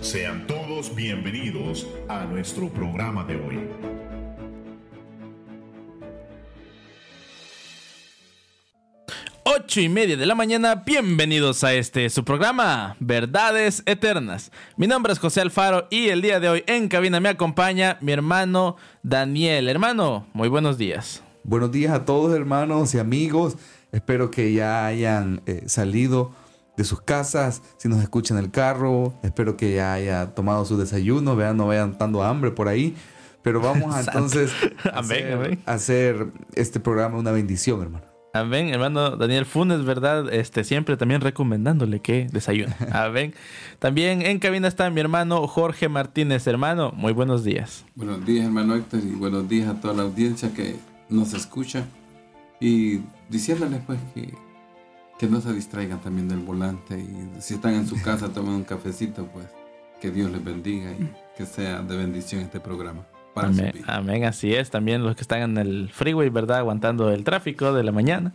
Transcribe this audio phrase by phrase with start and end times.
[0.00, 3.60] Sean todos bienvenidos a nuestro programa de hoy.
[9.44, 14.50] Ocho y media de la mañana, bienvenidos a este su programa, Verdades Eternas.
[14.78, 18.12] Mi nombre es José Alfaro y el día de hoy en cabina me acompaña mi
[18.12, 19.68] hermano Daniel.
[19.68, 21.22] Hermano, muy buenos días.
[21.44, 23.58] Buenos días a todos hermanos y amigos.
[23.92, 26.32] Espero que ya hayan eh, salido
[26.80, 30.78] de sus casas, si nos escuchan en el carro, espero que ya haya tomado su
[30.78, 32.96] desayuno, vean, no vayan dando hambre por ahí.
[33.42, 34.50] Pero vamos a entonces
[34.94, 38.06] hacer, hacer este programa una bendición, hermano.
[38.32, 40.32] Amén, hermano Daniel Funes, ¿verdad?
[40.32, 42.74] Este, siempre también recomendándole que desayune.
[42.92, 43.34] Amén.
[43.78, 46.92] También en cabina está mi hermano Jorge Martínez, hermano.
[46.92, 47.84] Muy buenos días.
[47.94, 50.76] Buenos días, hermano Héctor, y buenos días a toda la audiencia que
[51.10, 51.84] nos escucha.
[52.58, 54.32] Y diciéndoles pues que,
[55.20, 56.98] que no se distraigan también del volante.
[56.98, 59.44] Y si están en su casa, tomen un cafecito, pues
[60.00, 63.06] que Dios les bendiga y que sea de bendición este programa.
[63.34, 64.70] Amén, amén, así es.
[64.70, 66.58] También los que están en el freeway, ¿verdad?
[66.58, 68.32] Aguantando el tráfico de la mañana.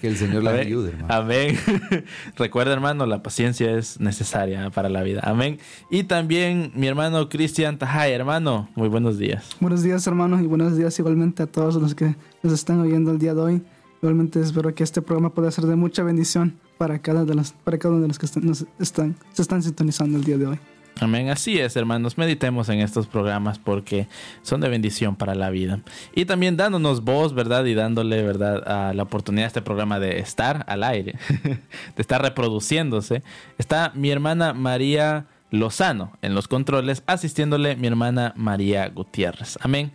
[0.00, 1.12] Que el Señor les ayude, hermano.
[1.12, 1.58] Amén.
[2.36, 5.20] Recuerda, hermano, la paciencia es necesaria para la vida.
[5.24, 5.58] Amén.
[5.90, 9.50] Y también mi hermano Cristian Tajay, hermano, muy buenos días.
[9.60, 13.18] Buenos días, hermanos, y buenos días igualmente a todos los que nos están oyendo el
[13.18, 13.62] día de hoy.
[14.02, 17.78] Igualmente espero que este programa pueda ser de mucha bendición para cada, de las, para
[17.78, 20.58] cada uno de los que nos están, se están sintonizando el día de hoy.
[21.00, 22.18] Amén, así es, hermanos.
[22.18, 24.06] Meditemos en estos programas porque
[24.42, 25.80] son de bendición para la vida.
[26.14, 27.64] Y también dándonos voz, ¿verdad?
[27.64, 28.62] Y dándole, ¿verdad?
[28.66, 31.58] A la oportunidad a este programa de estar al aire, de
[31.96, 33.22] estar reproduciéndose.
[33.56, 39.58] Está mi hermana María Lozano en los controles, asistiéndole mi hermana María Gutiérrez.
[39.60, 39.92] Amén.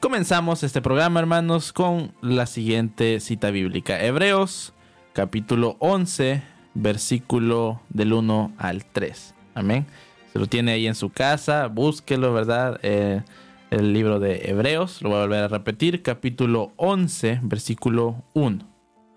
[0.00, 4.02] Comenzamos este programa, hermanos, con la siguiente cita bíblica.
[4.02, 4.72] Hebreos,
[5.12, 6.42] capítulo 11,
[6.74, 9.34] versículo del 1 al 3.
[9.54, 9.86] Amén.
[10.32, 12.80] Se lo tiene ahí en su casa, búsquelo, ¿verdad?
[12.82, 13.22] Eh,
[13.70, 18.58] el libro de Hebreos, lo voy a volver a repetir, capítulo 11, versículo 1.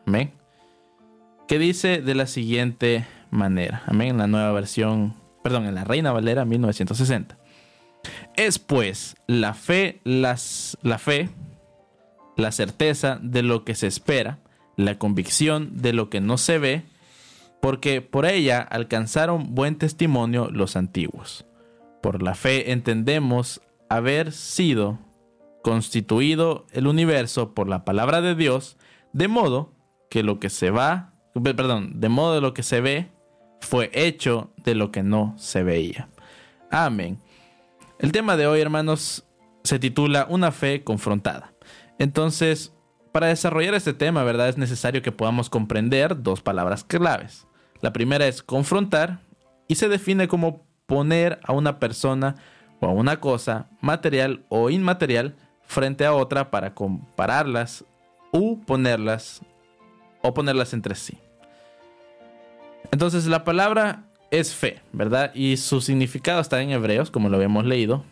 [0.05, 0.31] Amén.
[1.47, 3.83] Que dice de la siguiente manera.
[3.87, 4.17] Amén.
[4.17, 5.13] La nueva versión,
[5.45, 7.37] perdón, en la Reina Valera 1960.
[8.35, 11.29] Es pues la fe, las, la fe,
[12.35, 14.39] la certeza de lo que se espera,
[14.75, 16.81] la convicción de lo que no se ve,
[17.61, 21.45] porque por ella alcanzaron buen testimonio los antiguos.
[22.01, 24.97] Por la fe entendemos haber sido
[25.61, 28.77] constituido el universo por la palabra de Dios,
[29.13, 29.73] de modo
[30.09, 33.14] que lo que se va, perdón, de modo de lo que se ve
[33.65, 36.07] fue hecho de lo que no se veía.
[36.71, 37.19] Amén.
[37.99, 39.25] El tema de hoy, hermanos,
[39.63, 41.53] se titula Una fe confrontada.
[41.97, 42.73] Entonces,
[43.11, 44.49] para desarrollar este tema, ¿verdad?
[44.49, 47.47] Es necesario que podamos comprender dos palabras claves.
[47.81, 49.19] La primera es confrontar
[49.67, 52.35] y se define como poner a una persona
[52.79, 57.85] o a una cosa, material o inmaterial, frente a otra para compararlas
[58.31, 59.41] u ponerlas
[60.21, 61.17] o ponerlas entre sí.
[62.91, 65.33] Entonces la palabra es fe, ¿verdad?
[65.33, 68.03] Y su significado está en Hebreos, como lo habíamos leído,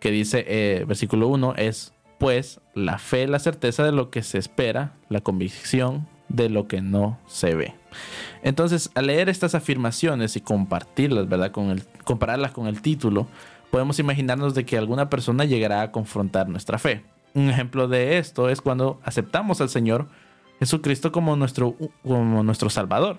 [0.00, 4.38] que dice, eh, versículo 1, es pues la fe, la certeza de lo que se
[4.38, 7.74] espera, la convicción de lo que no se ve.
[8.42, 11.50] Entonces, al leer estas afirmaciones y compartirlas, ¿verdad?
[11.50, 13.26] Con el, compararlas con el título,
[13.70, 17.02] podemos imaginarnos de que alguna persona llegará a confrontar nuestra fe.
[17.34, 20.08] Un ejemplo de esto es cuando aceptamos al Señor
[20.58, 23.18] Jesucristo como nuestro, como nuestro Salvador.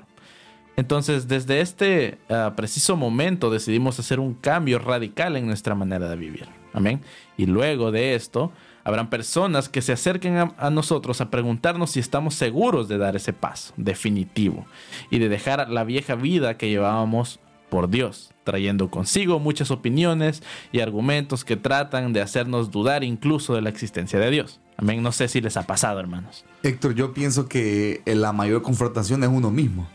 [0.75, 6.15] Entonces, desde este uh, preciso momento decidimos hacer un cambio radical en nuestra manera de
[6.15, 6.47] vivir.
[6.73, 7.01] Amén.
[7.37, 8.51] Y luego de esto,
[8.83, 13.15] habrán personas que se acerquen a, a, nosotros a preguntarnos si estamos seguros de dar
[13.15, 14.65] ese paso definitivo
[15.09, 17.39] y de dejar la vieja vida que llevábamos
[17.71, 20.43] por Dios, trayendo consigo muchas opiniones
[20.73, 24.59] y argumentos que tratan de hacernos dudar incluso de la existencia de Dios.
[24.77, 25.01] Amén.
[25.01, 26.43] No sé si les ha pasado, hermanos.
[26.63, 29.87] Héctor, yo pienso que la mayor confrontación es uno mismo.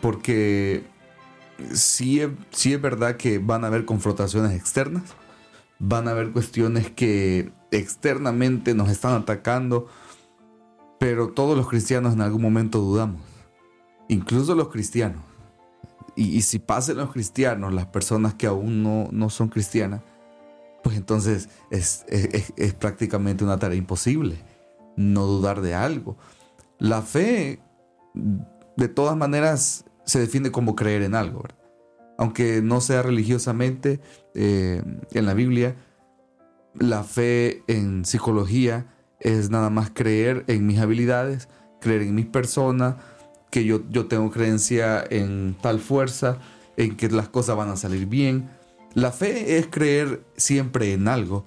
[0.00, 0.84] Porque
[1.72, 5.02] sí, sí es verdad que van a haber confrontaciones externas,
[5.78, 9.88] van a haber cuestiones que externamente nos están atacando,
[10.98, 13.20] pero todos los cristianos en algún momento dudamos,
[14.08, 15.22] incluso los cristianos.
[16.16, 20.00] Y, y si pasan los cristianos, las personas que aún no, no son cristianas,
[20.84, 24.38] pues entonces es, es, es prácticamente una tarea imposible
[24.96, 26.16] no dudar de algo.
[26.78, 27.60] La fe
[28.76, 31.42] de todas maneras se define como creer en algo.
[32.18, 34.00] Aunque no sea religiosamente,
[34.34, 34.82] eh,
[35.12, 35.76] en la Biblia,
[36.74, 38.86] la fe en psicología
[39.20, 41.48] es nada más creer en mis habilidades,
[41.80, 42.98] creer en mi persona,
[43.50, 46.38] que yo, yo tengo creencia en tal fuerza
[46.76, 48.50] en que las cosas van a salir bien.
[48.94, 51.46] La fe es creer siempre en algo,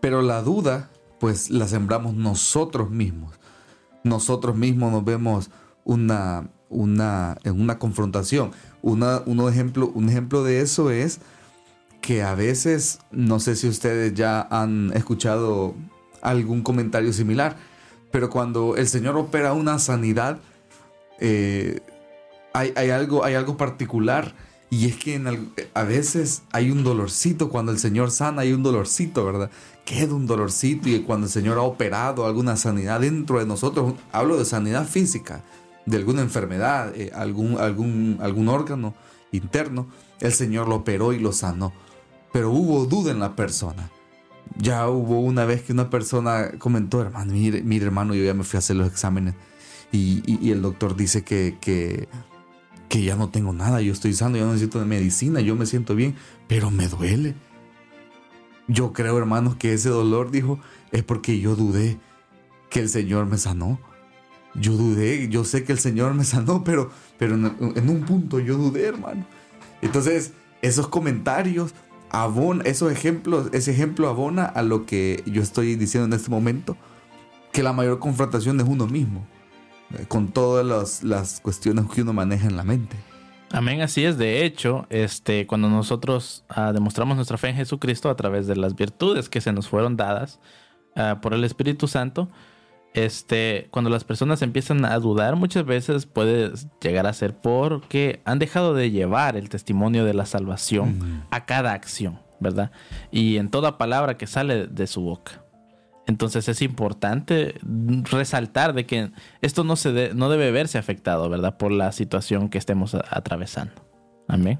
[0.00, 0.90] pero la duda,
[1.20, 3.38] pues la sembramos nosotros mismos.
[4.02, 5.50] Nosotros mismos nos vemos
[5.86, 8.50] una, una, una confrontación.
[8.82, 11.20] Una, ejemplo, un ejemplo de eso es
[12.02, 15.74] que a veces, no sé si ustedes ya han escuchado
[16.20, 17.56] algún comentario similar,
[18.10, 20.38] pero cuando el Señor opera una sanidad,
[21.18, 21.80] eh,
[22.52, 24.34] hay, algo, hay algo particular.
[24.68, 25.22] Y es que
[25.74, 29.48] a veces hay un dolorcito, cuando el Señor sana hay un dolorcito, ¿verdad?
[29.84, 34.36] Queda un dolorcito y cuando el Señor ha operado alguna sanidad dentro de nosotros, hablo
[34.36, 35.44] de sanidad física,
[35.86, 38.94] de alguna enfermedad, eh, algún, algún, algún órgano
[39.32, 39.86] interno,
[40.20, 41.72] el Señor lo operó y lo sanó.
[42.32, 43.90] Pero hubo duda en la persona.
[44.58, 48.44] Ya hubo una vez que una persona comentó, hermano, mire, mire hermano, yo ya me
[48.44, 49.34] fui a hacer los exámenes
[49.92, 52.08] y, el doctor dice que, que,
[52.88, 55.66] que, ya no tengo nada, yo estoy sano, yo no necesito de medicina, yo me
[55.66, 56.16] siento bien,
[56.48, 57.34] pero me duele.
[58.68, 60.58] Yo creo, hermanos, que ese dolor, dijo,
[60.90, 61.98] es porque yo dudé
[62.68, 63.78] que el Señor me sanó.
[64.60, 68.56] Yo dudé, yo sé que el Señor me sanó, pero, pero en, un punto yo
[68.56, 69.26] dudé, hermano.
[69.82, 70.32] Entonces,
[70.62, 71.74] esos comentarios
[72.10, 76.76] abona, esos ejemplos, ese ejemplo abona a lo que yo estoy diciendo en este momento,
[77.52, 79.26] que la mayor confrontación es uno mismo.
[79.94, 82.96] Eh, con todas las, cuestiones que uno maneja en la mente.
[83.52, 84.18] Amén, así es.
[84.18, 88.74] De hecho, este, cuando nosotros ah, demostramos nuestra fe en Jesucristo a través de las
[88.74, 90.40] virtudes que se nos fueron dadas
[90.96, 92.28] ah, por el Espíritu Santo,
[92.96, 96.50] este, cuando las personas empiezan a dudar, muchas veces puede
[96.80, 101.74] llegar a ser porque han dejado de llevar el testimonio de la salvación a cada
[101.74, 102.70] acción, ¿verdad?
[103.10, 105.44] Y en toda palabra que sale de su boca.
[106.06, 107.60] Entonces es importante
[108.10, 109.10] resaltar de que
[109.42, 111.58] esto no, se no debe verse afectado, ¿verdad?
[111.58, 113.74] Por la situación que estemos atravesando.
[114.26, 114.58] Amén.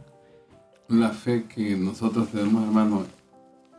[0.89, 3.07] La fe que nosotros tenemos, hermano,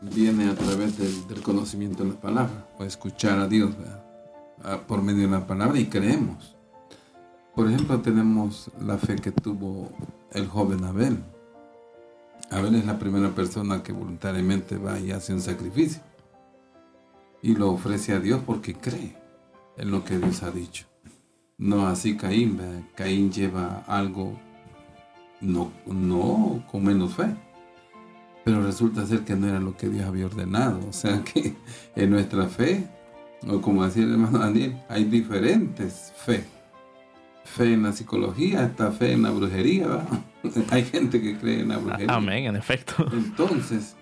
[0.01, 3.77] viene a través del, conocimiento de la palabra, o escuchar a Dios
[4.87, 6.55] por medio de la palabra y creemos.
[7.55, 9.91] Por ejemplo, tenemos la fe que tuvo
[10.31, 11.23] el joven Abel.
[12.51, 16.01] Abel es la primera persona que voluntariamente va y hace un sacrificio
[17.41, 19.15] y lo ofrece a Dios porque cree
[19.77, 20.85] en lo que Dios ha dicho.
[21.57, 22.59] No así Caín,
[22.95, 24.37] Caín lleva algo
[25.41, 27.35] no, no con menos fe,
[28.43, 30.79] pero resulta ser que no era lo que Dios había ordenado.
[30.87, 31.55] O sea que
[31.95, 32.87] en nuestra fe,
[33.45, 36.43] o como decía el hermano Daniel, hay diferentes fe.
[37.43, 40.05] Fe en la psicología, está fe en la brujería,
[40.69, 42.13] hay gente que cree en la brujería.
[42.13, 43.05] Amén, en efecto.
[43.11, 43.95] Entonces,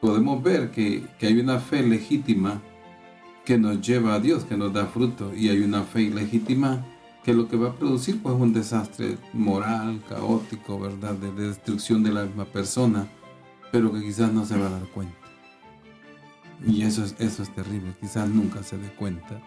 [0.00, 2.60] podemos ver que, hay una fe legítima
[3.44, 6.84] que nos lleva a Dios, que nos da fruto, y hay una fe ilegítima
[7.24, 11.14] que lo que va a producir pues un desastre moral, caótico, ¿verdad?
[11.14, 13.08] De, destrucción de la misma persona,
[13.72, 15.25] pero que quizás no se va a dar cuenta.
[16.64, 19.40] Y eso es, eso es terrible, quizás nunca se dé cuenta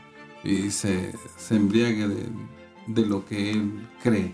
[0.44, 2.30] y se, se embriague de,
[2.88, 4.34] de lo que él cree.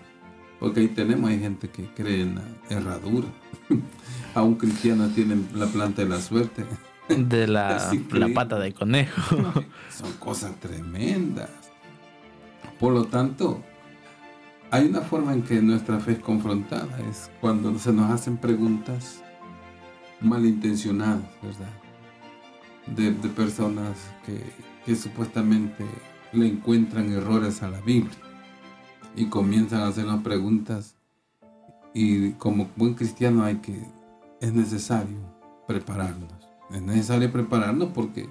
[0.60, 3.28] Porque ahí tenemos, hay gente que cree en la herradura.
[4.36, 6.66] a un cristiano tienen la planta de la suerte.
[7.08, 9.22] De la, la pata de conejo.
[9.96, 11.52] Son cosas tremendas.
[12.80, 13.62] Por lo tanto,
[14.72, 19.22] hay una forma en que nuestra fe es confrontada, es cuando se nos hacen preguntas
[20.20, 21.70] malintencionadas, ¿verdad?
[22.88, 24.42] De, personas que,
[24.86, 25.86] que, supuestamente
[26.32, 28.16] le encuentran errores a la Biblia
[29.16, 30.96] y comienzan a hacernos preguntas
[31.94, 33.82] y como buen cristiano hay que
[34.40, 35.18] es necesario
[35.68, 36.32] prepararnos.
[36.72, 38.30] Es necesario prepararnos porque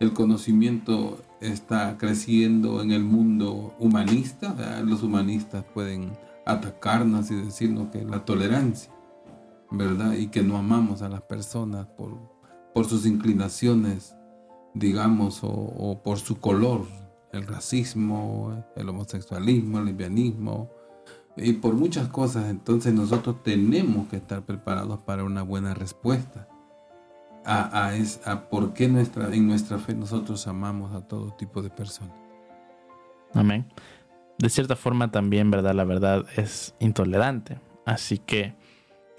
[0.00, 4.80] el conocimiento está creciendo en el mundo humanista.
[4.84, 6.12] Los humanistas pueden
[6.46, 8.92] atacarnos y decirnos que la tolerancia,
[9.70, 10.14] ¿verdad?
[10.14, 12.31] Y que no amamos a las personas por,
[12.74, 14.16] por sus inclinaciones,
[14.74, 16.86] digamos, o, por su color,
[17.32, 20.70] el racismo, el homosexualismo, el lesbianismo,
[21.36, 22.50] y por muchas cosas.
[22.50, 26.48] Entonces nosotros tenemos que estar preparados para una buena respuesta
[27.44, 31.62] a, a, es, a por qué nuestra, en nuestra fe nosotros amamos a todo tipo
[31.62, 32.14] de personas.
[33.34, 33.66] Amén.
[34.38, 35.74] De cierta forma también, ¿verdad?
[35.74, 37.58] La verdad es intolerante.
[37.84, 38.54] Así que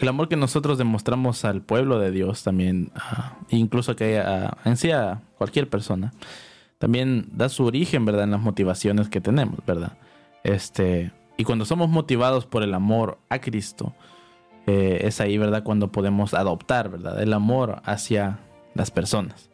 [0.03, 2.91] el amor que nosotros demostramos al pueblo de Dios también,
[3.49, 6.11] incluso que a, en sí a cualquier persona,
[6.77, 8.25] también da su origen, ¿verdad?
[8.25, 9.93] En las motivaciones que tenemos, ¿verdad?
[10.43, 13.93] Este, y cuando somos motivados por el amor a Cristo,
[14.67, 15.63] eh, es ahí, ¿verdad?
[15.63, 17.21] Cuando podemos adoptar, ¿verdad?
[17.21, 18.39] El amor hacia
[18.75, 19.49] las personas.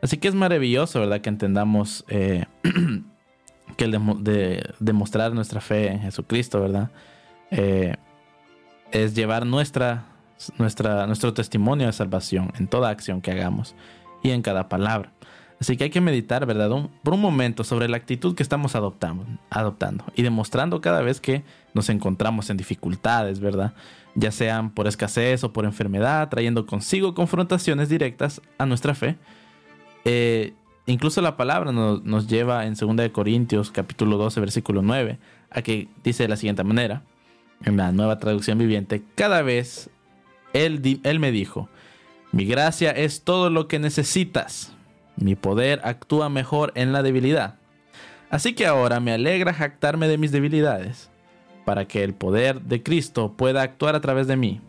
[0.00, 1.20] Así que es maravilloso, ¿verdad?
[1.20, 2.44] Que entendamos eh,
[3.76, 6.90] que el de, demostrar nuestra fe en Jesucristo, ¿verdad?
[7.50, 7.96] Eh,
[8.92, 10.06] es llevar nuestra,
[10.58, 13.74] nuestra, nuestro testimonio de salvación en toda acción que hagamos
[14.22, 15.12] y en cada palabra.
[15.60, 16.70] Así que hay que meditar, ¿verdad?
[17.02, 21.42] por un momento sobre la actitud que estamos adoptando, adoptando y demostrando cada vez que
[21.74, 23.74] nos encontramos en dificultades, ¿verdad?
[24.14, 29.16] Ya sean por escasez o por enfermedad, trayendo consigo confrontaciones directas a nuestra fe.
[30.04, 30.54] Eh,
[30.86, 35.18] incluso la palabra nos, nos lleva en 2 Corintios capítulo 12 versículo 9
[35.50, 37.02] a que dice de la siguiente manera,
[37.64, 39.90] en la nueva traducción viviente, cada vez
[40.52, 41.68] él, él me dijo,
[42.32, 44.74] mi gracia es todo lo que necesitas
[45.20, 47.56] mi poder actúa mejor en la debilidad.
[48.30, 51.10] Así que ahora me alegra jactarme de mis debilidades,
[51.64, 54.60] para que el poder de Cristo pueda actuar a través de mí.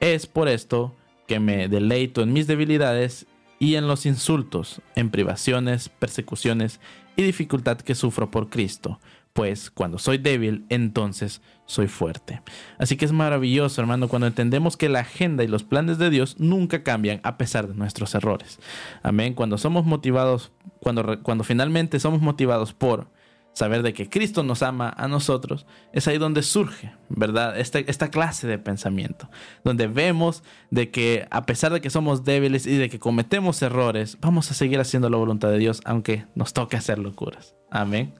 [0.00, 0.94] Es por esto
[1.26, 3.26] que me deleito en mis debilidades
[3.58, 6.80] y en los insultos, en privaciones, persecuciones
[7.16, 9.00] y dificultad que sufro por Cristo,
[9.32, 12.40] pues cuando soy débil, entonces soy fuerte.
[12.78, 16.36] Así que es maravilloso, hermano, cuando entendemos que la agenda y los planes de Dios
[16.38, 18.58] nunca cambian a pesar de nuestros errores.
[19.02, 19.34] Amén.
[19.34, 20.50] Cuando somos motivados,
[20.80, 23.08] cuando, cuando finalmente somos motivados por
[23.52, 27.58] saber de que Cristo nos ama a nosotros, es ahí donde surge, ¿verdad?
[27.58, 29.28] Esta, esta clase de pensamiento,
[29.64, 34.18] donde vemos de que a pesar de que somos débiles y de que cometemos errores,
[34.20, 37.56] vamos a seguir haciendo la voluntad de Dios, aunque nos toque hacer locuras.
[37.70, 38.14] Amén.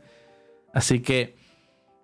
[0.75, 1.39] Así que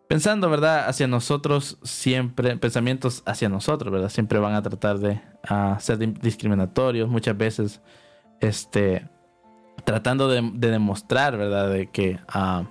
[0.09, 0.89] pensando, ¿verdad?
[0.89, 4.11] Hacia nosotros siempre, pensamientos hacia nosotros, ¿verdad?
[4.11, 7.81] Siempre van a tratar de uh, ser discriminatorios, muchas veces,
[8.41, 9.09] este,
[9.85, 11.71] tratando de, demostrar, ¿verdad?
[11.71, 12.65] De que, uh,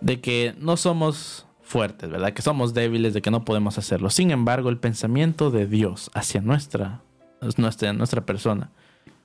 [0.00, 2.32] de que no somos fuertes, ¿verdad?
[2.32, 4.10] Que somos débiles, de que no podemos hacerlo.
[4.10, 7.02] Sin embargo, el pensamiento de Dios hacia nuestra,
[7.56, 8.70] nuestra, nuestra persona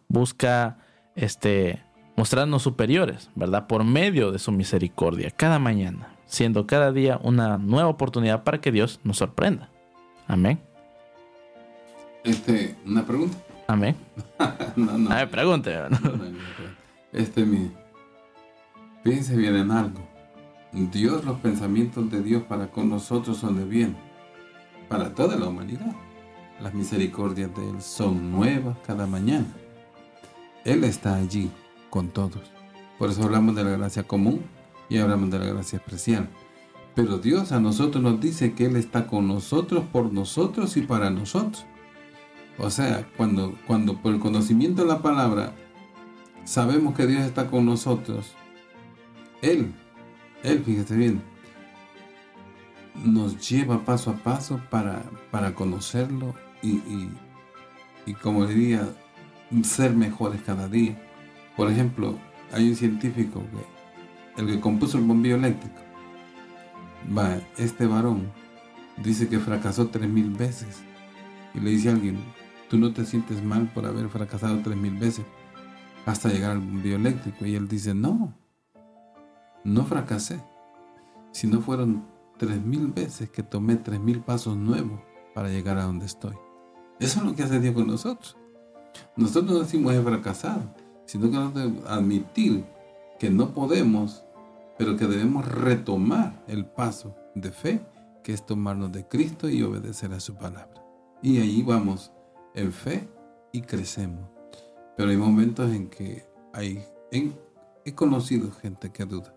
[0.08, 0.78] busca,
[1.16, 1.82] este,
[2.16, 3.68] mostrarnos superiores, ¿verdad?
[3.68, 8.72] Por medio de su misericordia, cada mañana, siendo cada día una nueva oportunidad para que
[8.72, 9.70] Dios nos sorprenda.
[10.28, 10.60] Amén.
[12.24, 13.38] Este, una pregunta.
[13.68, 13.96] Amén.
[14.76, 15.12] no, no.
[15.12, 15.76] A ver, pregunte.
[17.12, 17.72] este, mi,
[19.04, 20.05] piense bien en algo.
[20.76, 23.96] Dios, los pensamientos de Dios para con nosotros son de bien,
[24.90, 25.96] para toda la humanidad.
[26.62, 29.48] Las misericordias de Él son nuevas cada mañana.
[30.66, 31.50] Él está allí
[31.90, 32.42] con todos.
[33.00, 34.42] Por eso hablamos de la gracia común
[34.90, 36.28] y hablamos de la gracia especial.
[36.94, 41.10] Pero Dios a nosotros nos dice que Él está con nosotros, por nosotros y para
[41.10, 41.66] nosotros.
[42.58, 45.54] O sea, cuando, cuando por el conocimiento de la palabra
[46.44, 48.34] sabemos que Dios está con nosotros,
[49.42, 49.74] Él,
[50.46, 51.22] Él, fíjese bien,
[53.04, 57.10] nos lleva paso a paso para, para conocerlo y, y,
[58.06, 58.88] y como diría,
[59.64, 61.02] ser mejores cada día.
[61.58, 62.18] Por ejemplo,
[62.54, 65.82] hay un científico, que, el que compuso el bombillo eléctrico.
[67.18, 68.32] Va, este varón
[68.98, 70.84] dice que fracasó tres mil veces.
[71.54, 72.20] Y le dice a alguien,
[72.70, 75.26] tú no te sientes mal por haber fracasado tres mil veces
[76.06, 77.46] hasta llegar al bombillo eléctrico.
[77.46, 78.34] Y él dice, no,
[79.66, 80.40] no fracasé.
[81.32, 82.06] Si no fueron
[82.38, 85.02] tres mil veces que tomé tres mil pasos nuevos
[85.34, 86.36] para llegar a donde estoy.
[87.00, 88.38] Eso es lo que hace Dios con nosotros.
[89.18, 90.64] Nosotros no decimos he fracasado
[91.06, 92.66] sino que debemos admitir
[93.20, 94.24] que no podemos,
[94.78, 97.86] pero que debemos retomar el paso de fe,
[98.24, 100.84] que es tomarnos de Cristo y obedecer a su palabra.
[101.22, 102.12] Y ahí vamos
[102.56, 103.08] en fe
[103.52, 104.28] y crecemos.
[104.98, 106.26] Pero hay momentos en que
[107.84, 109.34] he conocido gente que duda.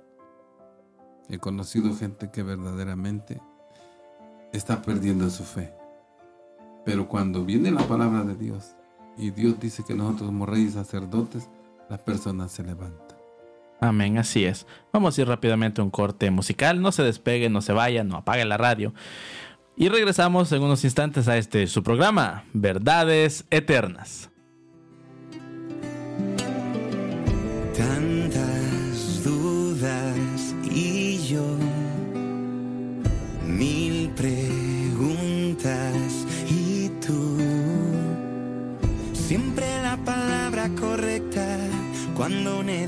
[1.29, 3.41] He conocido gente que verdaderamente
[4.53, 5.73] está perdiendo su fe.
[6.85, 8.75] Pero cuando viene la palabra de Dios
[9.17, 11.49] y Dios dice que nosotros somos reyes sacerdotes,
[11.91, 13.19] las personas se levantan.
[13.81, 14.67] Amén, así es.
[14.93, 16.81] Vamos a ir rápidamente a un corte musical.
[16.81, 18.93] No se despegue, no se vaya, no apague la radio.
[19.77, 24.31] Y regresamos en unos instantes a este su programa, Verdades Eternas.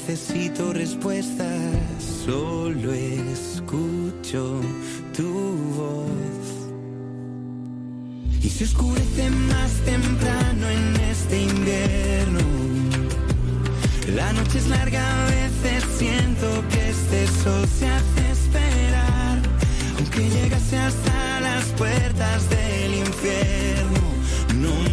[0.06, 1.46] Necesito respuestas,
[2.24, 4.60] solo escucho
[5.16, 5.28] tu
[5.76, 6.46] voz.
[8.42, 12.40] Y se oscurece más temprano en este invierno.
[14.14, 19.42] La noche es larga, a veces siento que este sol se hace esperar.
[19.98, 24.00] Aunque llegase hasta las puertas del infierno,
[24.56, 24.89] no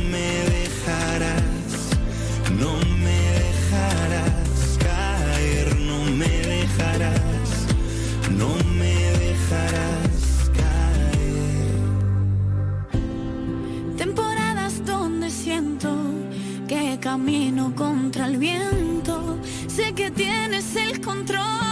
[20.76, 21.67] el control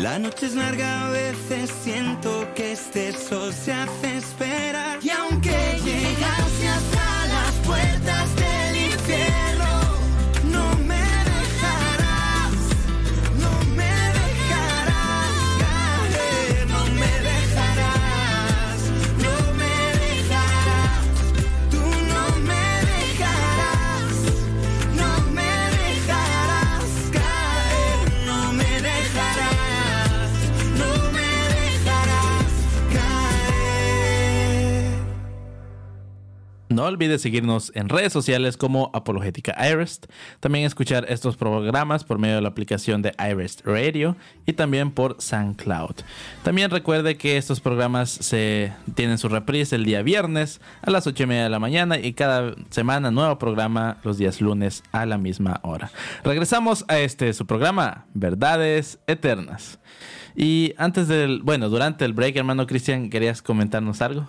[0.00, 4.98] La noche es larga, a veces siento que este sol se hace esperar.
[5.02, 8.45] Y aunque llegase hasta las puertas del
[36.76, 40.08] No olvides seguirnos en redes sociales como Apologética Irest.
[40.40, 45.16] También escuchar estos programas por medio de la aplicación de Irest Radio y también por
[45.18, 45.94] SoundCloud.
[46.42, 51.22] También recuerde que estos programas se tienen su reprise el día viernes a las 8
[51.22, 55.16] y media de la mañana y cada semana nuevo programa los días lunes a la
[55.16, 55.90] misma hora.
[56.24, 59.78] Regresamos a este su programa, Verdades Eternas.
[60.34, 64.28] Y antes del, bueno, durante el break, hermano Cristian, ¿querías comentarnos algo?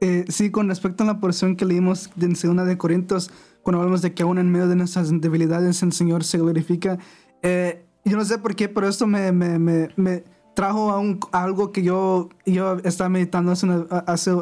[0.00, 3.30] Eh, sí, con respecto a la porción que leímos en 2 de Corintios,
[3.62, 6.98] cuando hablamos de que aún en medio de nuestras debilidades el Señor se glorifica,
[7.42, 11.18] eh, yo no sé por qué, pero esto me, me, me, me trajo a, un,
[11.32, 14.32] a algo que yo, yo estaba meditando hace, una- hace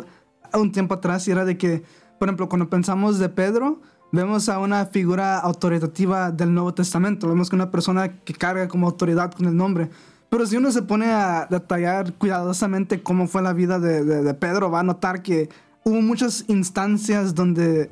[0.52, 1.82] un tiempo atrás y era de que,
[2.18, 3.80] por ejemplo, cuando pensamos de Pedro,
[4.12, 8.86] vemos a una figura autoritativa del Nuevo Testamento, vemos que una persona que carga como
[8.86, 9.88] autoridad con el nombre.
[10.28, 14.34] Pero si uno se pone a detallar cuidadosamente cómo fue la vida de, de- de
[14.34, 15.48] Pedro, va a notar que
[15.84, 17.90] hubo muchas instancias donde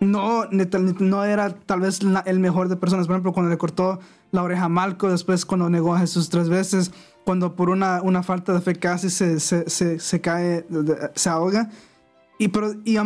[0.00, 3.06] no, no era tal vez la- el mejor de personas.
[3.06, 4.00] Por ejemplo, cuando le cortó
[4.32, 6.90] la oreja a Malco, después cuando negó a Jesús tres veces,
[7.24, 10.66] cuando por una, una falta de fe casi se, se, se, se cae,
[11.14, 11.70] se ahoga.
[12.38, 12.96] Y, pero, y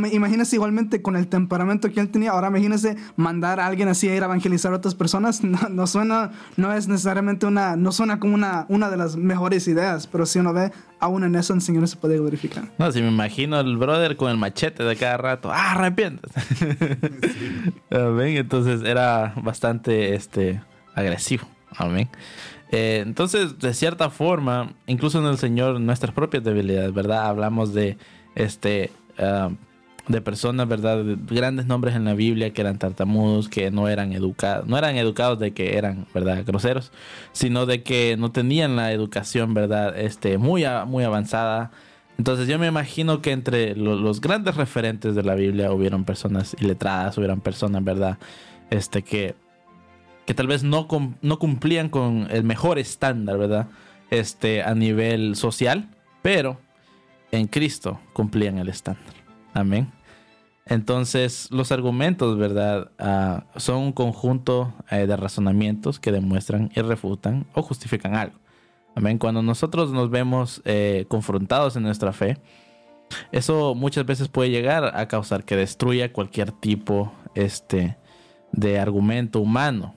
[0.52, 4.22] igualmente con el temperamento que él tenía, ahora imagínese mandar a alguien así a ir
[4.22, 8.34] a evangelizar a otras personas, no, no suena, no es necesariamente una, no suena como
[8.34, 11.88] una, una de las mejores ideas, pero si uno ve, aún en eso el Señor
[11.88, 12.64] se puede glorificar.
[12.78, 15.50] No, si me imagino el brother con el machete de cada rato.
[15.50, 16.40] ¡Ah, arrepiéntete!
[17.90, 18.36] Amén.
[18.36, 20.60] Entonces era bastante este,
[20.94, 21.46] agresivo.
[21.76, 22.08] Amén.
[22.70, 27.26] Eh, entonces, de cierta forma, incluso en el Señor, nuestras propias debilidades, ¿verdad?
[27.26, 27.98] Hablamos de
[28.34, 28.90] este.
[29.22, 29.50] Ah,
[30.08, 31.04] de personas, ¿verdad?
[31.04, 34.96] De grandes nombres en la Biblia que eran tartamudos, que no eran educados, no eran
[34.96, 36.44] educados de que eran, ¿verdad?
[36.44, 36.90] Groseros,
[37.32, 39.96] sino de que no tenían la educación, ¿verdad?
[39.98, 41.70] Este, muy, muy avanzada.
[42.18, 46.56] Entonces yo me imagino que entre lo- los grandes referentes de la Biblia hubieron personas
[46.60, 48.18] iletradas, hubieran personas, ¿verdad?
[48.70, 49.34] Este, que,
[50.26, 50.88] que tal vez no,
[51.22, 53.68] no cumplían con el mejor estándar, ¿verdad?
[54.10, 55.88] Este, a nivel social,
[56.22, 56.58] pero
[57.32, 59.14] en Cristo cumplían el estándar.
[59.52, 59.90] Amén.
[60.66, 62.92] Entonces, los argumentos, ¿verdad?
[62.98, 68.38] Ah, son un conjunto eh, de razonamientos que demuestran y refutan o justifican algo.
[68.94, 69.18] Amén.
[69.18, 72.38] Cuando nosotros nos vemos eh, confrontados en nuestra fe,
[73.32, 77.96] eso muchas veces puede llegar a causar que destruya cualquier tipo este,
[78.52, 79.94] de argumento humano.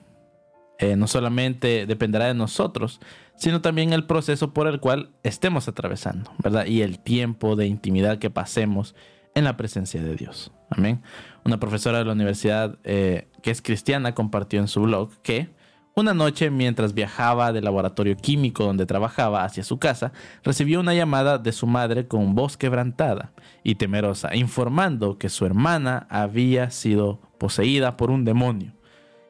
[0.78, 3.00] Eh, no solamente dependerá de nosotros,
[3.36, 6.66] sino también el proceso por el cual estemos atravesando, ¿verdad?
[6.66, 8.94] Y el tiempo de intimidad que pasemos
[9.34, 10.52] en la presencia de Dios.
[10.70, 11.02] Amén.
[11.44, 15.54] Una profesora de la universidad eh, que es cristiana compartió en su blog que
[15.98, 20.12] una noche mientras viajaba del laboratorio químico donde trabajaba hacia su casa,
[20.44, 23.32] recibió una llamada de su madre con voz quebrantada
[23.64, 28.74] y temerosa, informando que su hermana había sido poseída por un demonio.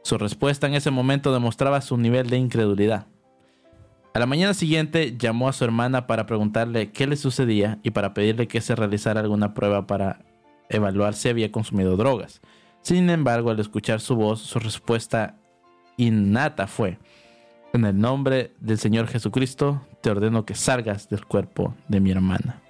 [0.02, 3.06] Su respuesta en ese momento demostraba su nivel de incredulidad.
[4.16, 8.14] A la mañana siguiente llamó a su hermana para preguntarle qué le sucedía y para
[8.14, 10.20] pedirle que se realizara alguna prueba para
[10.70, 12.40] evaluar si había consumido drogas.
[12.80, 15.36] Sin embargo, al escuchar su voz, su respuesta
[15.98, 16.98] innata fue,
[17.74, 22.62] en el nombre del Señor Jesucristo, te ordeno que salgas del cuerpo de mi hermana.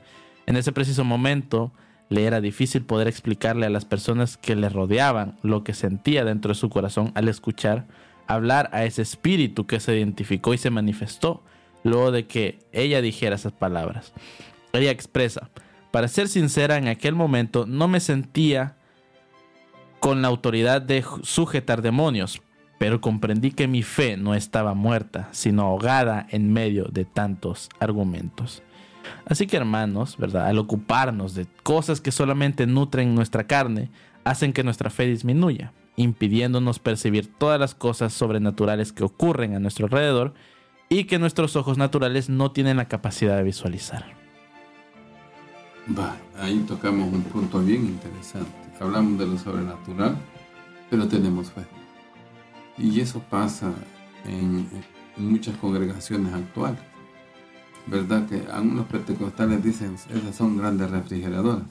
[0.47, 1.71] En ese preciso momento,
[2.09, 6.49] le era difícil poder explicarle a las personas que le rodeaban lo que sentía dentro
[6.49, 7.87] de su corazón al escuchar
[8.27, 11.43] hablar a ese espíritu que se identificó y se manifestó
[11.85, 14.13] luego de que ella dijera esas palabras.
[14.73, 15.51] Ella expresa,
[15.91, 18.77] para ser sincera, en aquel momento no me sentía
[20.01, 22.43] con la autoridad de sujetar demonios,
[22.79, 28.63] pero comprendí que mi fe no estaba muerta, sino ahogada en medio de tantos argumentos.
[29.25, 30.47] Así que hermanos, ¿verdad?
[30.47, 33.91] Al ocuparnos de cosas que solamente nutren nuestra carne,
[34.25, 39.87] hacen que nuestra fe disminuya, impidiéndonos percibir todas las cosas sobrenaturales que ocurren a nuestro
[39.87, 40.35] alrededor
[40.89, 44.05] y que nuestros ojos naturales no tienen la capacidad de visualizar.
[45.99, 48.51] Va, ahí tocamos un punto bien interesante.
[48.81, 50.17] Hablamos de lo sobrenatural,
[50.91, 51.63] pero tenemos fe.
[52.77, 53.73] Y eso pasa
[54.27, 54.69] en,
[55.17, 56.81] en muchas congregaciones actuales.
[57.87, 58.27] ¿Verdad?
[58.27, 61.69] Que algunos pentecostales dicen, esas son grandes refrigeradoras,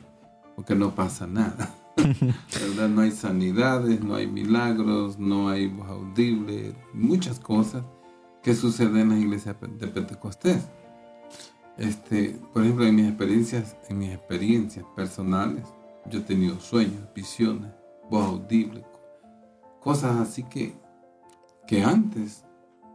[0.56, 1.76] porque no pasa nada.
[1.98, 2.90] ¿Verdad?
[2.90, 7.84] No hay sanidades, no hay milagros, no hay voz audible, muchas cosas
[8.44, 10.68] que suceden en las iglesias de Pentecostés.
[11.78, 15.64] Este, por ejemplo, en mis experiencias, en mis experiencias personales,
[16.10, 17.72] yo he tenido sueños, visiones,
[18.10, 18.86] voz audible,
[19.82, 20.76] cosas así que,
[21.68, 22.46] que antes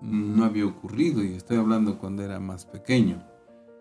[0.00, 3.22] no había ocurrido y estoy hablando cuando era más pequeño.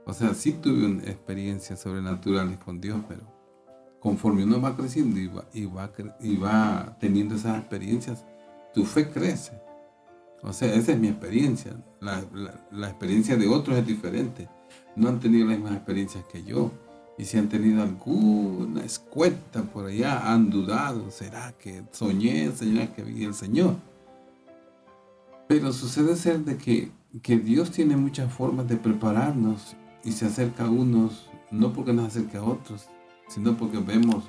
[0.05, 3.38] O sea, sí tuve experiencias sobrenaturales con Dios, pero
[3.99, 8.25] conforme uno va creciendo y va, y va, y va teniendo esas experiencias,
[8.73, 9.53] tu fe crece.
[10.41, 11.73] O sea, esa es mi experiencia.
[11.99, 12.23] La,
[12.71, 14.47] la, experiencia de otros es diferente.
[14.95, 16.71] No han tenido las mismas experiencias que yo.
[17.17, 21.11] Y si han tenido alguna escueta por allá, han dudado.
[21.11, 22.49] ¿Será que soñé?
[22.51, 23.75] ¿Será que vi el Señor?
[25.49, 30.65] Pero sucede ser de que, que Dios tiene muchas formas de prepararnos y se acerca
[30.65, 32.87] a unos, no porque nos acerque a otros,
[33.29, 34.25] sino porque vemos,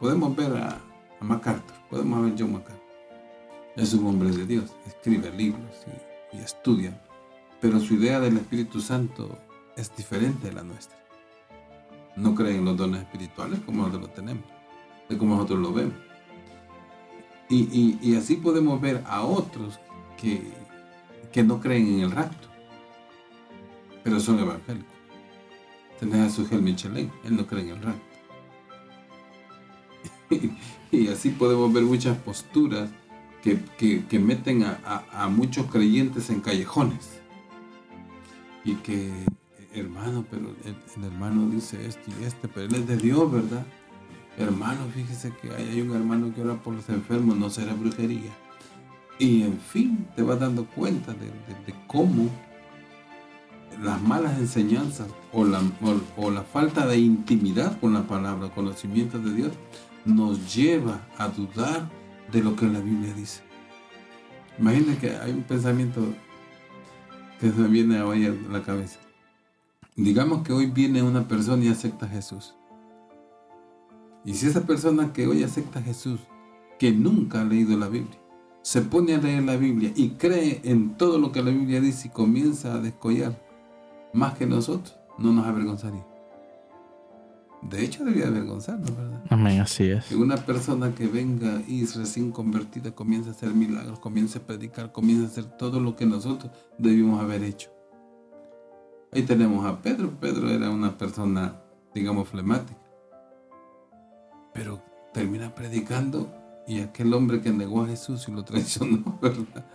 [0.00, 0.80] podemos ver a,
[1.20, 2.82] a MacArthur, podemos ver a John MacArthur.
[3.76, 5.86] Es un hombre de Dios, escribe libros
[6.32, 6.98] y, estudia,
[7.60, 9.38] pero su idea del Espíritu Santo
[9.76, 10.98] es diferente de la nuestra.
[12.16, 14.44] No cree en los dones espirituales como nosotros lo tenemos,
[15.18, 15.94] como nosotros lo vemos.
[17.48, 19.78] Y, y, así podemos ver a otros
[20.16, 20.42] que,
[21.42, 22.48] no creen en el rapto,
[24.02, 24.90] pero son evangélicos.
[26.00, 28.11] Tenés a su Michelin, él no cree en el rapto.
[30.92, 32.90] y, así podemos ver muchas posturas
[33.42, 37.20] que, meten a, muchos creyentes en callejones.
[38.64, 39.10] Y que,
[39.74, 43.66] hermano, pero el, hermano dice esto y este, pero él es de Dios, ¿verdad?
[44.38, 48.30] Hermano, fíjese que hay, hay un hermano que ora por los enfermos, no será brujería.
[49.22, 51.30] Y en fin, te vas dando cuenta de,
[51.86, 52.28] cómo
[53.80, 55.62] las malas enseñanzas o la,
[56.16, 59.52] o, la, falta de intimidad con la palabra, conocimiento de Dios,
[60.04, 61.88] nos lleva a dudar
[62.30, 63.42] de lo que la Biblia dice.
[64.58, 66.02] Imagínate que hay un pensamiento
[67.40, 69.00] que se viene a la cabeza.
[69.96, 72.54] Digamos que hoy viene una persona y acepta a Jesús.
[74.24, 76.20] Y si esa persona que hoy acepta a Jesús,
[76.78, 78.18] que nunca ha leído la Biblia,
[78.62, 82.08] se pone a leer la Biblia y cree en todo lo que la Biblia dice
[82.08, 83.36] y comienza a descollar
[84.12, 86.06] más que nosotros, no nos avergonzaría.
[87.62, 89.22] De hecho, debería avergonzarnos, ¿verdad?
[89.30, 90.06] Amén, así es.
[90.06, 94.42] Que una persona que venga y es recién convertida comience a hacer milagros, comience a
[94.42, 97.70] predicar, comience a hacer todo lo que nosotros debimos haber hecho.
[99.12, 100.10] Ahí tenemos a Pedro.
[100.18, 101.60] Pedro era una persona,
[101.94, 102.80] digamos, flemática.
[104.52, 106.32] Pero termina predicando
[106.66, 109.66] y aquel hombre que negó a Jesús y lo traicionó, ¿verdad?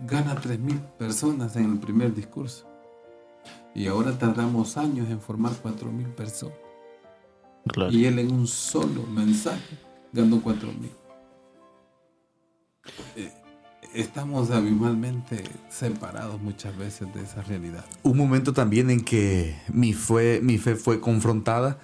[0.00, 2.73] Gana 3.000 personas en el primer discurso.
[3.74, 6.56] Y ahora tardamos años en formar 4.000 personas.
[7.90, 9.78] Y él en un solo mensaje
[10.12, 10.90] ganó 4.000.
[13.16, 13.32] Eh,
[13.94, 17.84] estamos abismalmente separados muchas veces de esa realidad.
[18.02, 21.78] Un momento también en que mi fe, mi fe fue confrontada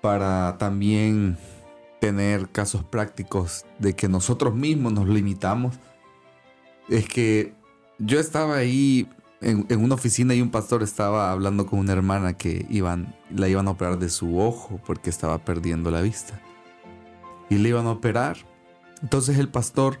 [0.00, 1.36] para también
[2.00, 5.76] tener casos prácticos de que nosotros mismos nos limitamos,
[6.88, 7.54] es que
[7.98, 9.08] yo estaba ahí
[9.44, 13.68] en, una oficina y un pastor estaba hablando con una hermana que iban, la iban
[13.68, 16.40] a operar de su ojo porque estaba perdiendo la vista.
[17.50, 18.38] Y le iban a operar
[19.02, 19.98] Entonces el pastor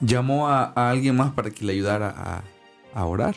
[0.00, 2.42] llamó a, a alguien más para que le ayudara a,
[2.98, 3.36] a orar.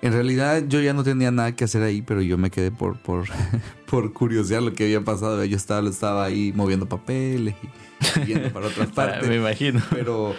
[0.00, 2.98] En realidad yo ya no tenía nada que hacer ahí, pero yo me quedé por,
[2.98, 3.26] por,
[3.86, 5.44] por curiosear lo que había pasado.
[5.44, 9.28] Yo estaba, estaba ahí moviendo papeles y yendo para otras partes.
[9.28, 9.80] Me imagino.
[9.90, 10.34] Pero,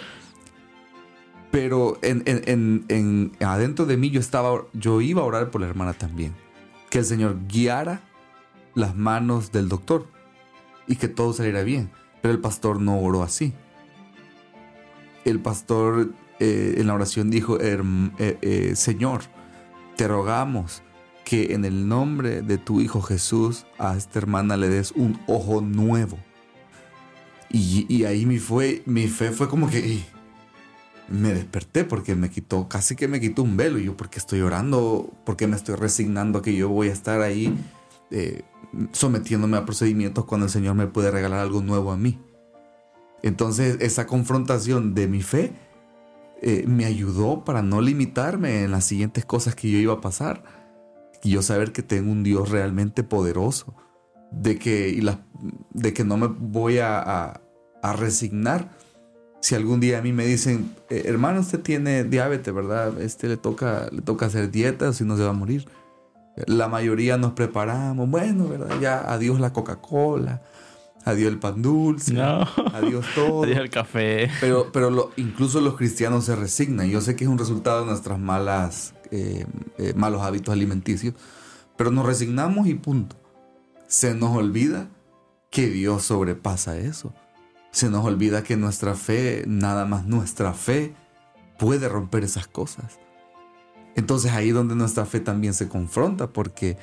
[1.54, 5.60] pero en, en- en- en- adentro de mí yo estaba, yo iba a orar por
[5.60, 6.34] la hermana también.
[6.90, 8.00] Que el Señor guiara
[8.74, 10.08] las manos del doctor
[10.88, 11.90] y que todo saliera bien.
[12.20, 13.52] Pero el pastor no oró así.
[15.24, 19.20] El pastor eh, en la oración dijo, "Herm- eh, eh, Señor,
[19.94, 20.82] te rogamos
[21.24, 25.60] que en el nombre de tu Hijo Jesús a esta hermana le des un ojo
[25.60, 26.18] nuevo.
[27.48, 30.02] Y, y ahí mi, fue, mi fe fue como que
[31.08, 33.78] me desperté porque me quitó, casi que me quitó un velo.
[33.78, 35.10] Y yo, porque estoy orando?
[35.24, 37.54] porque me estoy resignando que yo voy a estar ahí
[38.10, 38.42] eh,
[38.92, 42.18] sometiéndome a procedimientos cuando el Señor me puede regalar algo nuevo a mí?
[43.22, 45.52] Entonces, esa confrontación de mi fe
[46.42, 50.42] eh, me ayudó para no limitarme en las siguientes cosas que yo iba a pasar.
[51.22, 53.74] Y yo saber que tengo un Dios realmente poderoso.
[54.30, 55.24] De que, y la-
[55.72, 57.40] de que no me voy a-
[57.82, 58.70] a resignar.
[59.44, 62.98] Si algún día a mí me dicen, "Eh, hermano, usted tiene diabetes, ¿verdad?
[63.02, 65.68] Este le toca, le toca hacer dieta, si no se va a morir.
[66.46, 68.80] La mayoría nos preparamos, bueno, ¿verdad?
[68.80, 70.40] Ya adiós la Coca-Cola,
[71.04, 72.48] adiós el pan dulce, No.
[72.72, 73.42] adiós todo.
[73.42, 74.30] Adiós el café.
[74.40, 76.88] Pero, pero lo- incluso los cristianos se resignan.
[76.88, 79.44] Yo sé que es un resultado de nuestras malas, eh,
[79.76, 81.12] eh, malos hábitos alimenticios,
[81.76, 83.16] pero nos resignamos y punto.
[83.88, 84.88] Se nos olvida
[85.50, 87.12] que Dios sobrepasa eso.
[87.74, 90.94] Se nos olvida que nuestra fe, nada más nuestra fe,
[91.58, 93.00] puede romper esas cosas.
[93.96, 96.78] Entonces ahí donde nuestra fe también se confronta, porque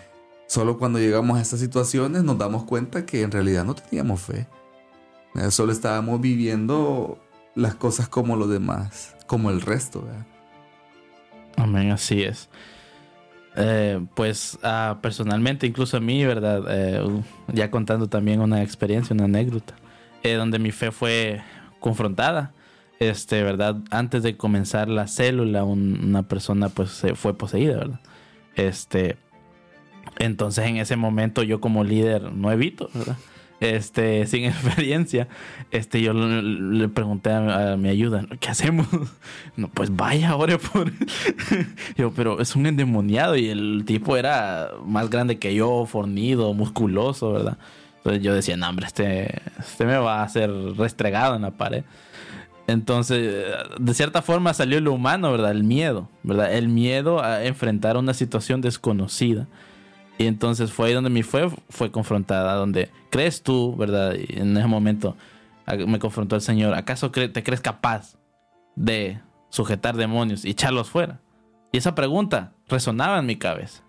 [0.48, 4.48] solo cuando llegamos a estas situaciones nos damos cuenta que en realidad no teníamos fe.
[5.36, 7.18] Eh, Solo estábamos viviendo
[7.56, 10.06] las cosas como los demás, como el resto.
[11.56, 12.50] Amén, así es.
[13.56, 16.66] Eh, pues ah, personalmente, incluso a mí, ¿verdad?
[16.68, 17.24] Eh,
[17.54, 19.74] ya contando también una experiencia, una anécdota,
[20.24, 21.42] eh, donde mi fe fue
[21.80, 22.52] confrontada.
[23.00, 23.78] Este, ¿verdad?
[23.90, 28.00] Antes de comenzar la célula, un- una persona pues fue poseída, ¿verdad?
[28.56, 29.18] Este,
[30.20, 33.18] entonces en ese momento yo como líder no evito, ¿verdad?
[33.60, 35.28] Este, sin experiencia,
[35.72, 38.88] este, yo le, le pregunté a, a mi ayuda, ¿qué hacemos?
[39.58, 40.92] No, pues vaya, ore por.
[41.98, 47.34] Yo, pero es un endemoniado y el tipo era más grande que yo, fornido, musculoso,
[47.34, 47.58] ¿verdad?
[48.02, 51.84] Entonces yo decía, no, hombre, este, este me va a hacer restregado en la pared.
[52.66, 53.46] Entonces,
[53.80, 55.52] de cierta forma salió lo humano, ¿verdad?
[55.52, 56.52] El miedo, ¿verdad?
[56.54, 59.48] El miedo a enfrentar una situación desconocida.
[60.18, 64.16] Y entonces fue ahí donde mi fe fue confrontada, donde crees tú, ¿verdad?
[64.16, 65.16] Y en ese momento
[65.88, 68.18] me confrontó el Señor, ¿acaso te crees capaz
[68.76, 71.20] de sujetar demonios y echarlos fuera?
[71.72, 73.84] Y esa pregunta resonaba en mi cabeza.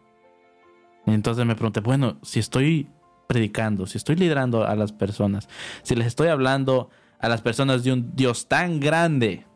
[1.06, 2.88] Y entonces me pregunté, bueno, si estoy
[3.26, 5.48] predicando, si estoy liderando a las personas,
[5.82, 9.46] si les estoy hablando a las personas de un Dios tan grande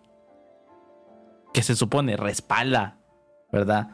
[1.52, 2.98] que se supone respalda,
[3.50, 3.88] ¿verdad?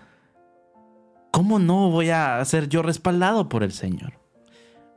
[1.31, 4.23] ¿Cómo no voy a ser yo respaldado por el Señor?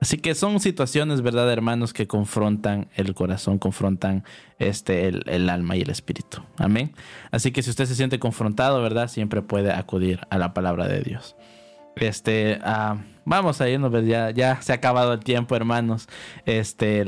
[0.02, 4.24] Así que son situaciones, ¿verdad, hermanos, que confrontan el corazón, confrontan
[4.60, 6.44] este, el, el alma y el espíritu.
[6.58, 6.94] Amén.
[7.32, 9.08] Así que si usted se siente confrontado, ¿verdad?
[9.08, 11.36] Siempre puede acudir a la palabra de Dios.
[11.96, 16.08] Este, ah, vamos a irnos, pues, ya, se ha acabado el tiempo, hermanos.
[16.46, 17.06] Este,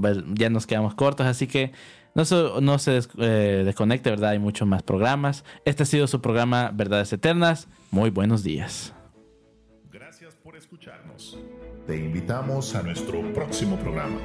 [0.00, 1.72] pues, ya nos quedamos cortos, así que
[2.14, 4.30] no se, eh, desconecte, ¿verdad?
[4.30, 5.44] Hay muchos más programas.
[5.64, 7.68] Este ha sido su programa Verdades Eternas.
[7.90, 8.94] Muy buenos días.
[9.90, 11.38] Gracias por escucharnos.
[11.86, 14.18] Te invitamos a nuestro próximo programa.